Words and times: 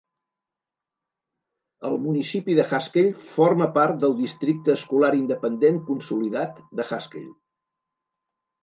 El 1.89 1.97
municipi 2.05 2.57
de 2.61 2.65
Haskell 2.79 3.11
forma 3.35 3.69
part 3.77 4.01
del 4.05 4.17
districte 4.25 4.77
escolar 4.79 5.13
independent 5.23 5.79
consolidat 5.93 6.61
de 6.81 6.89
Haskell. 6.91 7.31